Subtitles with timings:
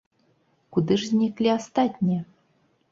[0.77, 2.21] Куды ж зніклі астатнія?